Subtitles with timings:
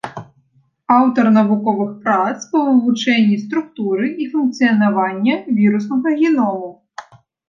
[0.99, 6.69] Аўтар навуковых прац па вывучэнні структуры і функцыянавання віруснага геному.